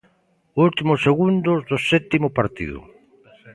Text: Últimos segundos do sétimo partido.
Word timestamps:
Últimos 0.65 0.99
segundos 1.07 1.57
do 1.69 1.77
sétimo 1.89 2.27
partido. 2.37 2.79